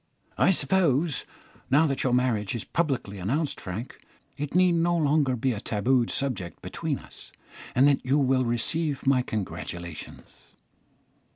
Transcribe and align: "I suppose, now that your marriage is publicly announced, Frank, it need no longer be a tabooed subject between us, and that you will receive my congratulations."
"I 0.39 0.49
suppose, 0.49 1.25
now 1.69 1.85
that 1.85 2.01
your 2.03 2.11
marriage 2.11 2.55
is 2.55 2.63
publicly 2.63 3.19
announced, 3.19 3.61
Frank, 3.61 3.99
it 4.35 4.55
need 4.55 4.71
no 4.71 4.97
longer 4.97 5.35
be 5.35 5.53
a 5.53 5.59
tabooed 5.59 6.09
subject 6.09 6.59
between 6.63 6.97
us, 6.97 7.31
and 7.75 7.87
that 7.87 8.03
you 8.03 8.17
will 8.17 8.43
receive 8.43 9.05
my 9.05 9.21
congratulations." 9.21 10.53